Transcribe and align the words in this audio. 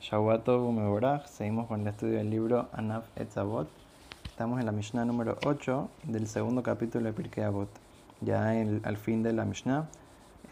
Shawato 0.00 0.72
Meborach, 0.72 1.26
seguimos 1.26 1.66
con 1.66 1.82
el 1.82 1.88
estudio 1.88 2.16
del 2.16 2.30
libro 2.30 2.68
Anaf 2.72 3.04
Etzavot. 3.16 3.68
Estamos 4.24 4.58
en 4.58 4.64
la 4.64 4.72
Mishnah 4.72 5.04
número 5.04 5.36
8 5.44 5.90
del 6.04 6.26
segundo 6.26 6.62
capítulo 6.62 7.04
de 7.04 7.12
Pirkei 7.12 7.44
Avot. 7.44 7.68
Ya 8.22 8.48
al 8.48 8.96
fin 8.96 9.22
de 9.22 9.34
la 9.34 9.44
Mishnah, 9.44 9.90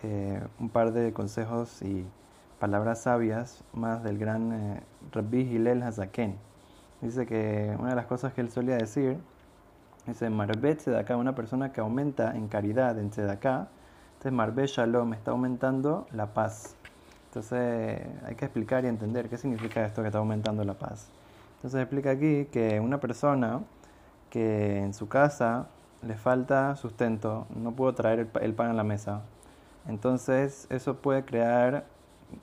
eh, 0.03 0.43
un 0.61 0.69
par 0.69 0.93
de 0.93 1.15
consejos 1.15 1.81
y 1.81 2.05
palabras 2.61 3.01
sabias 3.05 3.65
más 3.73 4.03
del 4.03 4.19
gran 4.19 4.53
eh, 4.53 4.83
Rabbi 5.13 5.41
Hillel 5.41 5.83
Hazaken. 5.83 6.37
Dice 7.01 7.25
que 7.25 7.75
una 7.79 7.89
de 7.89 7.97
las 7.97 8.05
cosas 8.05 8.35
que 8.35 8.43
él 8.43 8.51
solía 8.51 8.77
decir, 8.77 9.17
dice 10.07 10.29
Marbet 10.29 10.77
Tzedakah, 10.77 11.17
una 11.17 11.35
persona 11.35 11.73
que 11.73 11.81
aumenta 11.81 12.37
en 12.37 12.49
caridad 12.49 12.99
en 12.99 13.09
Tzedakah, 13.09 13.69
entonces 14.09 14.33
Marbet 14.33 14.67
Shalom 14.67 15.15
está 15.15 15.31
aumentando 15.31 16.07
la 16.13 16.35
paz. 16.35 16.77
Entonces 17.29 18.01
hay 18.25 18.35
que 18.37 18.47
explicar 18.47 18.85
y 18.85 18.89
entender 18.89 19.29
qué 19.29 19.37
significa 19.37 19.85
esto 19.85 20.01
que 20.03 20.09
está 20.09 20.19
aumentando 20.19 20.65
la 20.65 20.75
paz. 20.75 21.09
Entonces 21.57 21.81
explica 21.81 22.11
aquí 22.11 22.47
que 22.47 22.81
una 22.81 22.99
persona 23.01 23.61
que 24.31 24.79
en 24.79 24.95
su 24.95 25.09
casa 25.09 25.67
le 26.03 26.15
falta 26.15 26.77
sustento, 26.77 27.47
no 27.55 27.73
pudo 27.73 27.95
traer 27.95 28.29
el, 28.41 28.55
pan 28.55 28.71
a 28.71 28.73
la 28.73 28.85
mesa. 28.85 29.23
Entonces 29.87 30.67
eso 30.71 30.97
puede 30.97 31.25
crear 31.25 31.85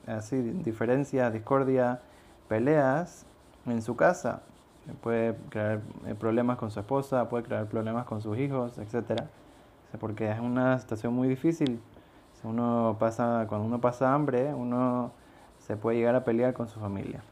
así 0.06 0.40
diferencias, 0.40 1.32
discordia, 1.32 2.00
peleas 2.48 3.26
en 3.66 3.82
su 3.82 3.96
casa. 3.96 4.42
Puede 5.00 5.34
crear 5.48 5.80
eh, 6.06 6.14
problemas 6.14 6.58
con 6.58 6.70
su 6.70 6.78
esposa, 6.78 7.28
puede 7.28 7.42
crear 7.42 7.66
problemas 7.66 8.04
con 8.04 8.20
sus 8.20 8.38
hijos, 8.38 8.78
etc. 8.78 9.22
Porque 9.98 10.30
es 10.30 10.38
una 10.38 10.78
situación 10.78 11.12
muy 11.12 11.26
difícil 11.26 11.80
uno 12.46 12.96
pasa, 12.98 13.46
cuando 13.48 13.66
uno 13.66 13.80
pasa 13.80 14.14
hambre, 14.14 14.54
uno 14.54 15.10
se 15.58 15.76
puede 15.76 15.98
llegar 15.98 16.14
a 16.14 16.24
pelear 16.24 16.54
con 16.54 16.68
su 16.68 16.78
familia. 16.78 17.22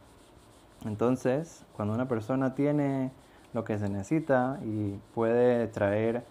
Entonces, 0.84 1.64
cuando 1.76 1.94
una 1.94 2.08
persona 2.08 2.54
tiene 2.54 3.12
lo 3.52 3.64
que 3.64 3.78
se 3.78 3.88
necesita 3.88 4.58
y 4.64 4.98
puede 5.14 5.68
traer 5.68 6.24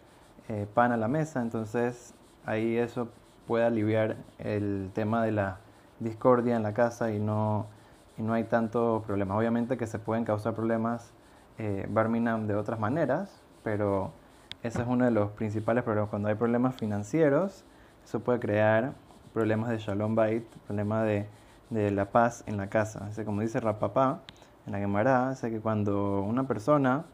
eh, 0.49 0.67
pan 0.73 0.91
a 0.91 0.97
la 0.97 1.07
mesa, 1.07 1.41
entonces 1.41 2.13
ahí 2.45 2.75
eso 2.77 3.07
puede 3.47 3.65
aliviar 3.65 4.17
el 4.39 4.91
tema 4.93 5.23
de 5.23 5.31
la 5.31 5.57
discordia 5.99 6.55
en 6.57 6.63
la 6.63 6.73
casa 6.73 7.11
y 7.11 7.19
no, 7.19 7.67
no 8.17 8.33
hay 8.33 8.43
tanto 8.43 9.03
problema. 9.07 9.37
Obviamente 9.37 9.77
que 9.77 9.87
se 9.87 9.99
pueden 9.99 10.25
causar 10.25 10.53
problemas 10.53 11.11
eh, 11.57 11.87
Barminam 11.89 12.47
de 12.47 12.55
otras 12.55 12.79
maneras, 12.79 13.41
pero 13.63 14.11
ese 14.61 14.81
es 14.81 14.87
uno 14.87 15.05
de 15.05 15.11
los 15.11 15.31
principales 15.31 15.83
problemas. 15.83 16.09
Cuando 16.09 16.27
hay 16.27 16.35
problemas 16.35 16.75
financieros, 16.75 17.63
eso 18.03 18.19
puede 18.19 18.39
crear 18.39 18.93
problemas 19.33 19.69
de 19.69 19.77
shalom 19.79 20.15
bait, 20.15 20.45
problemas 20.67 21.05
de, 21.05 21.27
de 21.69 21.91
la 21.91 22.11
paz 22.11 22.43
en 22.47 22.57
la 22.57 22.69
casa. 22.69 23.09
como 23.25 23.41
dice 23.41 23.59
Rapapá 23.59 24.19
en 24.65 24.73
la 24.73 24.79
Gemara, 24.79 25.31
dice 25.31 25.49
que 25.49 25.59
cuando 25.59 26.21
una 26.21 26.47
persona 26.47 27.05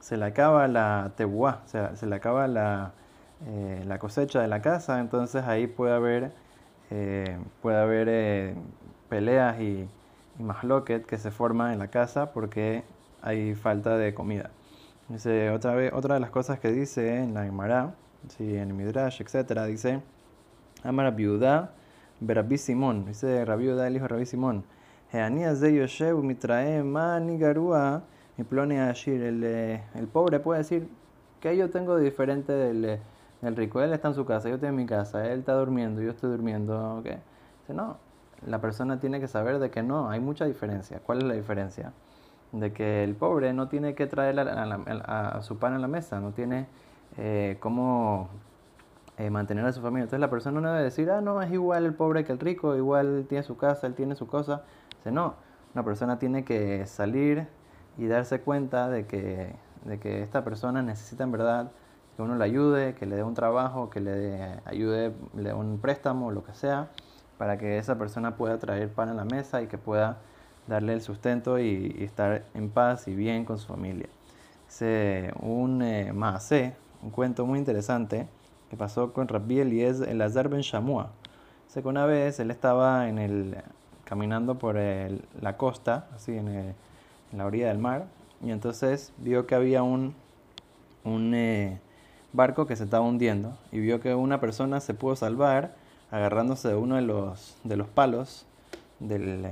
se 0.00 0.16
le 0.16 0.26
acaba 0.26 0.68
la 0.68 1.12
tebuá, 1.16 1.62
o 1.64 1.68
sea, 1.68 1.96
se 1.96 2.06
le 2.06 2.16
acaba 2.16 2.46
la, 2.46 2.92
eh, 3.46 3.82
la 3.86 3.98
cosecha 3.98 4.40
de 4.40 4.48
la 4.48 4.62
casa, 4.62 5.00
entonces 5.00 5.44
ahí 5.44 5.66
puede 5.66 5.94
haber, 5.94 6.32
eh, 6.90 7.38
puede 7.62 7.78
haber 7.78 8.08
eh, 8.10 8.54
peleas 9.08 9.60
y, 9.60 9.88
y 10.38 10.42
mahloket 10.42 11.06
que 11.06 11.18
se 11.18 11.30
forman 11.30 11.72
en 11.72 11.78
la 11.78 11.88
casa 11.88 12.32
porque 12.32 12.84
hay 13.22 13.54
falta 13.54 13.96
de 13.96 14.14
comida. 14.14 14.50
Dice, 15.08 15.50
otra, 15.50 15.74
vez, 15.74 15.92
otra 15.92 16.14
de 16.14 16.20
las 16.20 16.30
cosas 16.30 16.58
que 16.60 16.70
dice 16.72 17.18
en 17.18 17.34
la 17.34 17.44
Gemara, 17.44 17.94
sí, 18.28 18.56
en 18.56 18.68
el 18.68 18.74
Midrash, 18.74 19.20
etc., 19.20 19.62
dice 19.66 20.00
Amar 20.84 21.06
Rabiudá, 21.06 21.70
Berabí 22.20 22.58
Simón, 22.58 23.06
dice 23.06 23.44
Rabiudá, 23.44 23.86
el 23.86 23.96
hijo 23.96 24.04
de 24.04 24.08
Rabí 24.08 24.26
Simón. 24.26 24.64
de 25.10 26.12
Mitrae, 26.22 26.82
Mani 26.82 27.38
Garúa. 27.38 28.02
Eh, 28.36 29.82
el, 29.94 30.08
pobre 30.08 30.40
puede 30.40 30.58
decir, 30.58 30.88
que 31.40 31.56
yo 31.56 31.70
tengo 31.70 31.96
de 31.96 32.04
diferente 32.04 32.52
del, 32.52 32.98
del, 33.40 33.56
rico? 33.56 33.80
Él 33.80 33.92
está 33.92 34.08
en 34.08 34.14
su 34.14 34.24
casa, 34.26 34.48
yo 34.48 34.56
estoy 34.56 34.70
en 34.70 34.76
mi 34.76 34.86
casa, 34.86 35.26
él 35.26 35.38
está 35.40 35.54
durmiendo, 35.54 36.02
yo 36.02 36.10
estoy 36.10 36.30
durmiendo. 36.30 36.96
¿okay? 36.98 37.18
Dice, 37.60 37.74
no, 37.74 37.96
la 38.46 38.60
persona 38.60 38.98
tiene 39.00 39.20
que 39.20 39.28
saber 39.28 39.60
de 39.60 39.70
que 39.70 39.82
no, 39.82 40.10
hay 40.10 40.20
mucha 40.20 40.44
diferencia. 40.44 41.00
¿Cuál 41.04 41.18
es 41.18 41.24
la 41.24 41.34
diferencia? 41.34 41.92
De 42.52 42.72
que 42.72 43.04
el 43.04 43.14
pobre 43.14 43.52
no 43.52 43.68
tiene 43.68 43.94
que 43.94 44.06
traer 44.06 44.38
a, 44.38 45.40
su 45.42 45.58
pan 45.58 45.74
a 45.74 45.78
la 45.78 45.88
mesa, 45.88 46.20
no 46.20 46.32
tiene 46.32 46.66
eh, 47.16 47.56
cómo 47.60 48.28
eh, 49.16 49.30
mantener 49.30 49.64
a 49.64 49.72
su 49.72 49.80
familia. 49.80 50.04
Entonces 50.04 50.20
la 50.20 50.30
persona 50.30 50.60
no 50.60 50.70
debe 50.70 50.84
decir, 50.84 51.10
ah, 51.10 51.20
no, 51.20 51.40
es 51.40 51.52
igual 51.52 51.84
el 51.84 51.94
pobre 51.94 52.24
que 52.24 52.32
el 52.32 52.40
rico, 52.40 52.74
igual 52.76 53.26
tiene 53.28 53.44
su 53.44 53.56
casa, 53.56 53.86
él 53.86 53.94
tiene 53.94 54.16
su 54.16 54.26
cosa. 54.26 54.62
Dice, 54.98 55.12
no, 55.12 55.34
una 55.74 55.84
persona 55.84 56.18
tiene 56.18 56.44
que 56.44 56.84
salir 56.86 57.46
y 57.96 58.06
darse 58.06 58.40
cuenta 58.40 58.88
de 58.88 59.06
que, 59.06 59.54
de 59.84 59.98
que 60.00 60.22
esta 60.22 60.44
persona 60.44 60.82
necesita 60.82 61.24
en 61.24 61.32
verdad 61.32 61.70
que 62.16 62.22
uno 62.22 62.36
le 62.36 62.44
ayude, 62.44 62.94
que 62.94 63.06
le 63.06 63.16
dé 63.16 63.22
un 63.22 63.34
trabajo, 63.34 63.90
que 63.90 64.00
le 64.00 64.60
ayude, 64.64 65.12
le 65.36 65.50
dé 65.50 65.54
un 65.54 65.78
préstamo, 65.78 66.30
lo 66.30 66.44
que 66.44 66.54
sea, 66.54 66.88
para 67.38 67.58
que 67.58 67.78
esa 67.78 67.98
persona 67.98 68.36
pueda 68.36 68.58
traer 68.58 68.88
pan 68.88 69.08
a 69.08 69.14
la 69.14 69.24
mesa 69.24 69.62
y 69.62 69.66
que 69.66 69.78
pueda 69.78 70.18
darle 70.66 70.92
el 70.92 71.02
sustento 71.02 71.58
y, 71.58 71.96
estar 72.00 72.44
en 72.54 72.70
paz 72.70 73.08
y 73.08 73.14
bien 73.14 73.44
con 73.44 73.58
su 73.58 73.68
familia. 73.68 74.08
Dice 74.66 75.32
un 75.40 75.82
eh, 75.82 76.12
un 76.12 77.10
cuento 77.10 77.46
muy 77.46 77.58
interesante 77.58 78.28
pasó 78.76 79.12
con 79.12 79.28
Rabbi 79.28 79.60
Eliezer 79.60 80.08
el 80.08 80.20
Azar 80.22 80.48
ben 80.48 80.60
Shamua. 80.60 81.10
Sé 81.68 81.82
que 81.82 81.88
una 81.88 82.06
vez 82.06 82.38
él 82.40 82.50
estaba 82.50 83.08
en 83.08 83.18
el, 83.18 83.56
caminando 84.04 84.58
por 84.58 84.76
la 84.76 85.56
costa, 85.56 86.06
así 86.14 86.36
en, 86.36 86.74
la 87.32 87.46
orilla 87.46 87.68
del 87.68 87.78
mar, 87.78 88.06
y 88.44 88.52
entonces 88.52 89.12
vio 89.18 89.46
que 89.46 89.56
había 89.56 89.82
un, 89.82 90.14
un 91.02 91.34
eh, 91.34 91.80
barco 92.32 92.66
que 92.66 92.76
se 92.76 92.84
estaba 92.84 93.04
hundiendo 93.04 93.56
y 93.72 93.80
vio 93.80 94.00
que 94.00 94.14
una 94.14 94.40
persona 94.40 94.80
se 94.80 94.94
pudo 94.94 95.16
salvar 95.16 95.74
agarrándose 96.10 96.68
de 96.68 96.76
uno 96.76 96.94
de 96.94 97.02
los, 97.02 97.56
de 97.64 97.76
los 97.76 97.88
palos 97.88 98.46
del, 99.00 99.46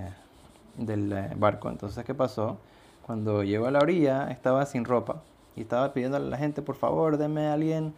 del 0.76 1.12
eh, 1.12 1.30
barco. 1.36 1.70
Entonces, 1.70 2.04
¿qué 2.04 2.14
pasó? 2.14 2.58
Cuando 3.04 3.42
llegó 3.42 3.66
a 3.66 3.70
la 3.70 3.80
orilla 3.80 4.30
estaba 4.30 4.64
sin 4.66 4.84
ropa 4.84 5.22
y 5.56 5.62
estaba 5.62 5.92
pidiéndole 5.92 6.26
a 6.26 6.30
la 6.30 6.38
gente, 6.38 6.62
por 6.62 6.76
favor, 6.76 7.18
denme 7.18 7.46
a 7.46 7.54
alguien 7.54 7.94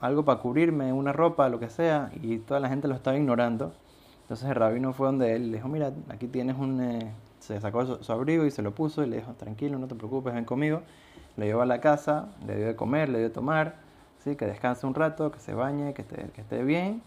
algo 0.00 0.24
para 0.24 0.40
cubrirme, 0.40 0.92
una 0.92 1.12
ropa, 1.12 1.48
lo 1.48 1.58
que 1.58 1.68
sea, 1.70 2.10
y 2.22 2.38
toda 2.38 2.60
la 2.60 2.68
gente 2.68 2.88
lo 2.88 2.94
estaba 2.94 3.16
ignorando. 3.16 3.72
Entonces 4.22 4.48
el 4.48 4.54
rabino 4.54 4.92
fue 4.92 5.06
donde 5.06 5.34
él 5.34 5.50
le 5.50 5.58
dijo, 5.58 5.68
mira, 5.68 5.92
aquí 6.08 6.28
tienes 6.28 6.56
un... 6.58 6.80
Eh", 6.80 7.12
se 7.40 7.60
sacó 7.60 8.02
su, 8.02 8.12
abrigo 8.12 8.44
y 8.44 8.50
se 8.50 8.62
lo 8.62 8.74
puso 8.74 9.02
y 9.02 9.06
le 9.08 9.16
dijo, 9.16 9.32
tranquilo, 9.34 9.78
no 9.78 9.86
te 9.88 9.94
preocupes, 9.94 10.34
ven 10.34 10.44
conmigo. 10.44 10.82
Le 11.36 11.46
llevó 11.46 11.62
a 11.62 11.66
la 11.66 11.80
casa, 11.80 12.28
le 12.46 12.56
dio 12.56 12.66
de 12.66 12.76
comer, 12.76 13.08
le 13.08 13.18
dio 13.18 13.28
de 13.28 13.34
tomar, 13.34 13.76
¿sí? 14.18 14.36
que 14.36 14.44
descanse 14.44 14.86
un 14.86 14.94
rato, 14.94 15.30
que 15.30 15.38
se 15.38 15.54
bañe, 15.54 15.94
que 15.94 16.02
esté, 16.02 16.30
que 16.34 16.40
esté 16.40 16.62
bien. 16.64 17.00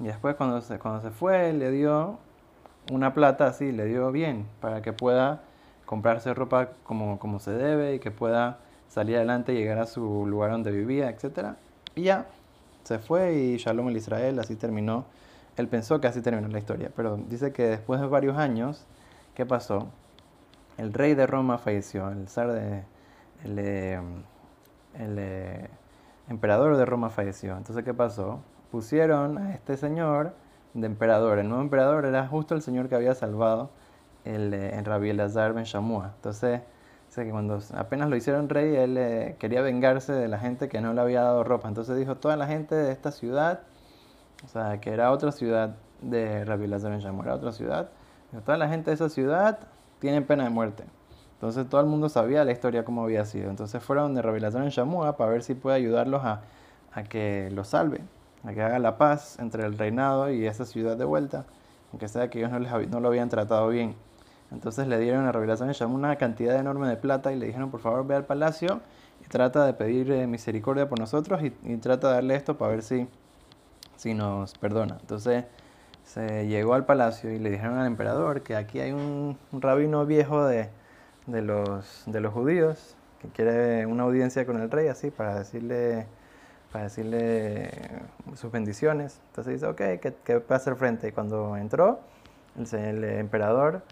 Y 0.00 0.04
después 0.04 0.36
cuando 0.36 0.62
se, 0.62 0.78
cuando 0.78 1.02
se 1.02 1.10
fue, 1.10 1.52
le 1.52 1.70
dio 1.70 2.18
una 2.90 3.12
plata 3.12 3.46
así, 3.46 3.72
le 3.72 3.86
dio 3.86 4.10
bien, 4.12 4.46
para 4.60 4.82
que 4.82 4.92
pueda 4.92 5.42
comprarse 5.84 6.32
ropa 6.32 6.70
como, 6.84 7.18
como 7.18 7.38
se 7.38 7.50
debe 7.52 7.96
y 7.96 7.98
que 7.98 8.10
pueda 8.10 8.60
salir 8.88 9.16
adelante 9.16 9.52
y 9.52 9.56
llegar 9.56 9.78
a 9.78 9.86
su 9.86 10.26
lugar 10.26 10.52
donde 10.52 10.70
vivía, 10.70 11.10
etcétera 11.10 11.56
y 11.94 12.04
ya, 12.04 12.26
se 12.84 12.98
fue 12.98 13.34
y 13.34 13.56
Shalom 13.56 13.88
el 13.88 13.96
Israel, 13.96 14.38
así 14.38 14.56
terminó. 14.56 15.04
Él 15.56 15.68
pensó 15.68 16.00
que 16.00 16.06
así 16.06 16.22
terminó 16.22 16.48
la 16.48 16.58
historia, 16.58 16.90
pero 16.96 17.16
dice 17.16 17.52
que 17.52 17.64
después 17.64 18.00
de 18.00 18.06
varios 18.06 18.38
años, 18.38 18.86
¿qué 19.34 19.44
pasó? 19.44 19.88
El 20.78 20.94
rey 20.94 21.14
de 21.14 21.26
Roma 21.26 21.58
falleció, 21.58 22.10
el 22.10 22.28
zar 22.28 22.52
de, 22.52 22.84
el, 23.44 23.58
el, 24.98 25.68
emperador 26.28 26.76
de 26.76 26.84
Roma 26.86 27.10
falleció. 27.10 27.56
Entonces, 27.56 27.84
¿qué 27.84 27.92
pasó? 27.92 28.40
Pusieron 28.70 29.36
a 29.36 29.52
este 29.52 29.76
señor 29.76 30.34
de 30.72 30.86
emperador. 30.86 31.38
El 31.38 31.48
nuevo 31.48 31.62
emperador 31.62 32.06
era 32.06 32.26
justo 32.26 32.54
el 32.54 32.62
señor 32.62 32.88
que 32.88 32.94
había 32.94 33.14
salvado 33.14 33.70
el, 34.24 34.54
el 34.54 34.84
Rabbi 34.84 35.10
Elazar 35.10 35.52
ben 35.52 35.64
Shamua. 35.64 36.12
Entonces, 36.16 36.62
que 37.14 37.30
cuando 37.30 37.58
apenas 37.74 38.08
lo 38.08 38.16
hicieron 38.16 38.48
rey, 38.48 38.74
él 38.74 38.96
eh, 38.96 39.36
quería 39.38 39.60
vengarse 39.60 40.12
de 40.12 40.28
la 40.28 40.38
gente 40.38 40.68
que 40.68 40.80
no 40.80 40.94
le 40.94 41.00
había 41.00 41.22
dado 41.22 41.44
ropa. 41.44 41.68
Entonces 41.68 41.96
dijo, 41.98 42.16
toda 42.16 42.36
la 42.36 42.46
gente 42.46 42.74
de 42.74 42.90
esta 42.90 43.12
ciudad, 43.12 43.60
o 44.44 44.48
sea, 44.48 44.80
que 44.80 44.90
era 44.90 45.12
otra 45.12 45.30
ciudad 45.30 45.76
de 46.00 46.44
Rabbi 46.44 46.66
Lazar 46.66 46.92
en 46.92 47.00
era 47.00 47.34
otra 47.34 47.52
ciudad, 47.52 47.90
toda 48.44 48.56
la 48.56 48.68
gente 48.68 48.90
de 48.90 48.94
esa 48.94 49.08
ciudad 49.10 49.58
tiene 49.98 50.22
pena 50.22 50.44
de 50.44 50.50
muerte. 50.50 50.84
Entonces 51.34 51.68
todo 51.68 51.80
el 51.80 51.86
mundo 51.86 52.08
sabía 52.08 52.44
la 52.44 52.52
historia 52.52 52.84
cómo 52.84 53.04
había 53.04 53.24
sido. 53.24 53.50
Entonces 53.50 53.82
fueron 53.82 54.14
de 54.14 54.22
Rabbi 54.22 54.40
Lazar 54.40 54.62
en 54.62 54.70
Shamua 54.70 55.16
para 55.16 55.30
ver 55.30 55.42
si 55.42 55.54
puede 55.54 55.76
ayudarlos 55.76 56.24
a, 56.24 56.42
a 56.92 57.02
que 57.02 57.50
lo 57.52 57.64
salve, 57.64 58.00
a 58.44 58.52
que 58.52 58.62
haga 58.62 58.78
la 58.78 58.96
paz 58.96 59.38
entre 59.38 59.66
el 59.66 59.76
reinado 59.76 60.30
y 60.30 60.46
esa 60.46 60.64
ciudad 60.64 60.96
de 60.96 61.04
vuelta, 61.04 61.44
aunque 61.90 62.08
sea 62.08 62.30
que 62.30 62.38
ellos 62.38 62.50
no, 62.50 62.58
les, 62.58 62.88
no 62.88 63.00
lo 63.00 63.08
habían 63.08 63.28
tratado 63.28 63.68
bien. 63.68 63.96
Entonces 64.52 64.86
le 64.86 64.98
dieron 64.98 65.26
a 65.26 65.32
revelación 65.32 65.70
y 65.70 65.72
llamó 65.72 65.94
una 65.94 66.16
cantidad 66.16 66.56
enorme 66.56 66.88
de 66.88 66.96
plata 66.96 67.32
y 67.32 67.36
le 67.36 67.46
dijeron, 67.46 67.70
por 67.70 67.80
favor, 67.80 68.06
ve 68.06 68.14
al 68.14 68.24
palacio 68.24 68.80
y 69.24 69.28
trata 69.28 69.64
de 69.64 69.72
pedir 69.74 70.10
eh, 70.12 70.26
misericordia 70.26 70.88
por 70.88 70.98
nosotros 70.98 71.40
y, 71.42 71.50
trata 71.78 72.08
de 72.08 72.14
darle 72.14 72.34
esto 72.36 72.58
para 72.58 72.72
ver 72.72 72.82
si, 72.82 73.08
si 73.96 74.14
nos 74.14 74.56
perdona. 74.58 74.98
Entonces 75.00 75.44
se 76.04 76.46
llegó 76.46 76.74
al 76.74 76.84
palacio 76.84 77.30
y 77.32 77.38
le 77.38 77.50
dijeron 77.50 77.78
al 77.78 77.86
emperador 77.86 78.42
que 78.42 78.56
aquí 78.56 78.80
hay 78.80 78.92
un, 78.92 79.38
rabino 79.52 80.04
viejo 80.06 80.44
de, 80.44 80.68
los, 81.26 82.04
de 82.06 82.20
los 82.20 82.32
judíos 82.32 82.96
que 83.20 83.28
quiere 83.28 83.86
una 83.86 84.02
audiencia 84.02 84.44
con 84.44 84.60
el 84.60 84.70
rey 84.70 84.88
así 84.88 85.10
para 85.10 85.38
decirle 85.38 86.06
para 86.72 86.84
decirle 86.84 87.70
sus 88.34 88.50
bendiciones. 88.50 89.20
Entonces 89.28 89.54
dice, 89.54 89.66
ok, 89.66 90.00
¿qué, 90.00 90.14
qué 90.24 90.40
puede 90.40 90.56
hacer 90.56 90.74
frente? 90.76 91.08
Y 91.08 91.12
cuando 91.12 91.54
entró, 91.56 92.00
el, 92.56 93.04
emperador 93.04 93.82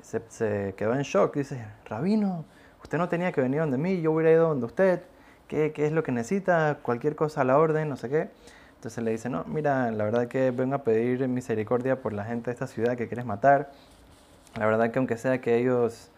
se, 0.00 0.74
quedó 0.76 0.94
en 0.94 1.02
shock. 1.02 1.34
Dice, 1.34 1.64
Rabino, 1.86 2.44
usted 2.82 2.98
no 2.98 3.08
tenía 3.08 3.32
que 3.32 3.40
venir 3.40 3.60
donde 3.60 3.78
mí, 3.78 4.00
yo 4.00 4.12
hubiera 4.12 4.32
ido 4.32 4.48
donde 4.48 4.66
usted. 4.66 5.02
¿Qué, 5.46 5.72
¿Qué, 5.72 5.86
es 5.86 5.92
lo 5.92 6.02
que 6.02 6.12
necesita? 6.12 6.78
Cualquier 6.82 7.16
cosa 7.16 7.40
a 7.40 7.44
la 7.44 7.58
orden, 7.58 7.88
no 7.88 7.96
sé 7.96 8.08
qué. 8.08 8.28
Entonces 8.76 9.02
le 9.02 9.10
dice, 9.10 9.28
no, 9.28 9.44
mira, 9.46 9.90
la 9.90 10.04
verdad 10.04 10.28
que 10.28 10.50
vengo 10.50 10.76
a 10.76 10.84
pedir 10.84 11.26
misericordia 11.26 12.00
por 12.00 12.12
la 12.12 12.24
gente 12.24 12.50
de 12.50 12.52
esta 12.52 12.66
ciudad 12.66 12.96
que 12.96 13.08
quieres 13.08 13.26
matar. 13.26 13.72
La 14.56 14.66
verdad 14.66 14.90
que 14.90 14.98
aunque 14.98 15.16
sea 15.16 15.40
que 15.40 15.56
ellos 15.56 16.10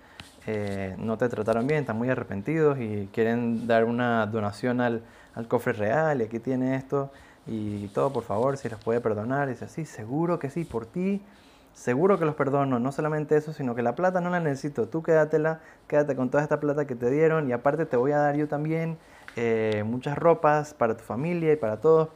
eh, 0.47 0.95
no 0.99 1.17
te 1.17 1.29
trataron 1.29 1.67
bien, 1.67 1.81
están 1.81 1.97
muy 1.97 2.11
arrepentidos 2.11 2.79
y 2.79 3.09
quieren 3.13 3.67
dar 3.67 3.85
una 3.85 4.27
donación 4.27 4.81
al, 4.81 5.03
al 5.35 5.49
cofre 5.49 5.73
real 5.73 6.21
y 6.21 6.25
aquí 6.25 6.39
tiene 6.39 6.77
esto 6.77 7.11
y 7.47 7.89
todo, 7.89 8.13
por 8.13 8.25
favor, 8.25 8.57
si 8.57 8.69
los 8.69 8.83
puede 8.83 9.01
perdonar. 9.01 9.49
Y 9.49 9.53
dice, 9.53 9.69
sí, 9.69 9.85
seguro 9.85 10.39
que 10.39 10.51
sí, 10.51 10.65
por 10.65 10.87
ti, 10.87 11.23
seguro 11.73 12.19
que 12.19 12.25
los 12.25 12.35
perdono. 12.35 12.79
No 12.79 12.93
solamente 12.93 13.37
eso, 13.37 13.53
sino 13.53 13.75
que 13.75 13.83
la 13.83 13.95
plata 13.95 14.21
no 14.21 14.31
la 14.31 14.41
necesito. 14.41 14.89
Tú 14.89 15.03
quédatela, 15.03 15.61
quédate 15.89 16.17
con 16.17 16.31
toda 16.31 16.43
esta 16.43 16.61
plata 16.61 16.87
que 16.87 16.95
te 16.95 17.11
dieron 17.11 17.49
y 17.49 17.53
aparte 17.53 17.87
te 17.87 17.97
voy 17.97 18.13
a 18.13 18.19
dar 18.19 18.37
yo 18.37 18.49
también 18.49 18.99
eh, 19.37 19.85
muchas 19.87 20.19
ropas 20.19 20.75
para 20.75 20.97
tu 20.97 21.05
familia 21.05 21.53
y 21.53 21.57
para 21.57 21.81
todos 21.81 22.09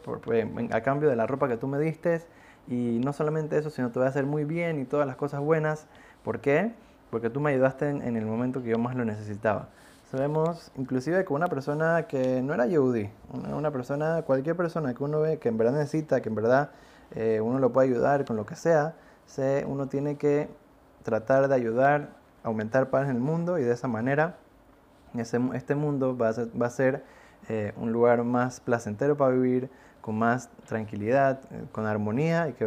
a 0.71 0.81
cambio 0.81 1.09
de 1.09 1.17
la 1.17 1.27
ropa 1.27 1.49
que 1.49 1.56
tú 1.56 1.67
me 1.67 1.79
diste. 1.79 2.23
Y 2.67 3.01
no 3.05 3.12
solamente 3.12 3.59
eso, 3.59 3.71
sino 3.71 3.91
te 3.91 3.99
voy 3.99 4.06
a 4.06 4.09
hacer 4.09 4.25
muy 4.25 4.45
bien 4.45 4.81
y 4.81 4.85
todas 4.85 5.06
las 5.06 5.17
cosas 5.17 5.41
buenas. 5.41 5.87
¿Por 6.23 6.41
qué? 6.41 6.73
Porque 7.11 7.31
tú 7.31 7.41
me 7.41 7.51
ayudaste 7.51 7.89
en, 7.89 8.17
el 8.17 8.27
momento 8.27 8.62
que 8.62 8.71
yo 8.71 8.79
más 8.79 8.97
lo 8.97 9.05
necesitaba. 9.05 9.69
Sabemos 10.11 10.71
inclusive 10.77 11.25
con 11.25 11.37
una 11.37 11.49
persona 11.49 12.06
que 12.09 12.41
no 12.41 12.55
era 12.55 12.67
Yehudi, 12.67 13.11
una, 13.33 13.71
persona, 13.71 14.23
cualquier 14.23 14.56
persona 14.56 14.95
que 14.95 15.03
uno 15.03 15.21
ve 15.21 15.39
que 15.39 15.49
en 15.49 15.59
verdad 15.59 15.75
necesita, 15.75 16.23
que 16.23 16.29
en 16.29 16.35
verdad 16.35 16.71
eh, 17.15 17.41
uno 17.43 17.59
lo 17.59 17.73
puede 17.73 17.89
ayudar 17.89 18.25
con 18.25 18.37
lo 18.37 18.47
que 18.47 18.55
sea, 18.55 18.95
se, 19.26 19.65
uno 19.67 19.88
tiene 19.88 20.17
que 20.17 20.49
tratar 21.03 21.49
de 21.49 21.55
ayudar, 21.55 22.11
aumentar 22.43 22.91
paz 22.91 23.05
en 23.05 23.17
el 23.17 23.23
mundo 23.23 23.59
y 23.59 23.62
de 23.62 23.73
esa 23.73 23.88
manera 23.88 24.37
este 25.21 25.75
mundo 25.75 26.17
va 26.17 26.29
a 26.29 26.71
ser, 26.71 27.05
a 27.49 27.53
eh, 27.53 27.73
un 27.76 27.93
lugar 27.93 28.25
más 28.25 28.61
placentero 28.61 29.17
para 29.17 29.32
vivir, 29.32 29.71
con 30.00 30.19
más 30.19 30.50
tranquilidad, 30.67 31.41
eh, 31.50 31.65
con 31.73 31.87
armonía 31.87 32.49
y 32.49 32.53
que 32.53 32.65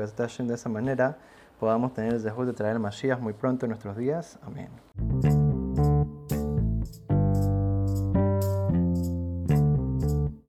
de 0.48 0.56
esa 0.56 0.70
manera 0.70 1.18
podamos 1.60 1.94
tener 1.94 2.14
el 2.14 2.24
deseo 2.24 2.46
de 2.46 2.54
traer 2.54 2.80
el 2.80 3.20
muy 3.20 3.34
pronto 3.34 3.66
en 3.66 3.72
nuestros 3.72 3.98
días. 3.98 4.40
Amén. 4.44 4.70